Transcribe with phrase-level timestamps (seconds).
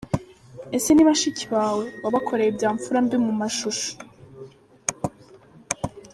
[0.77, 1.85] Ese ni bashiki bawe?
[2.03, 3.91] Wabakoreye ibya mfura mbi mu mashusho.